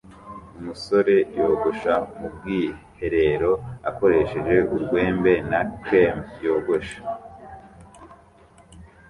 [0.57, 3.51] Umusore yogosha mu bwiherero
[3.89, 6.99] akoresheje urwembe na cream yogosha